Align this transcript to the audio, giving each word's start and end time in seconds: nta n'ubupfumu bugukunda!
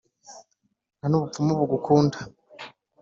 nta 0.97 1.05
n'ubupfumu 1.09 1.53
bugukunda! 1.59 2.17